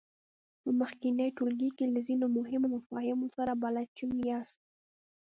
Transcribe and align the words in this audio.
په 0.61 0.69
مخکېني 0.79 1.27
ټولګي 1.37 1.69
کې 1.77 1.85
له 1.93 1.99
ځینو 2.07 2.25
مهمو 2.37 2.67
مفاهیمو 2.75 3.27
سره 3.37 3.51
بلد 3.63 3.87
شوي 3.99 4.19
یاست. 4.31 4.59